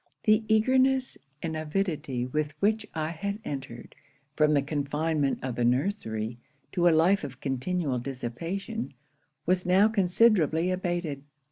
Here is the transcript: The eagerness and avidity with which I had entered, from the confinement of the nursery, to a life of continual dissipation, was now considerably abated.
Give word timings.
The 0.23 0.43
eagerness 0.47 1.15
and 1.43 1.55
avidity 1.55 2.25
with 2.25 2.53
which 2.59 2.87
I 2.95 3.09
had 3.11 3.37
entered, 3.45 3.95
from 4.35 4.55
the 4.55 4.63
confinement 4.63 5.37
of 5.43 5.53
the 5.57 5.63
nursery, 5.63 6.39
to 6.71 6.87
a 6.87 6.89
life 6.89 7.23
of 7.23 7.39
continual 7.39 7.99
dissipation, 7.99 8.95
was 9.45 9.63
now 9.63 9.87
considerably 9.89 10.71
abated. 10.71 11.21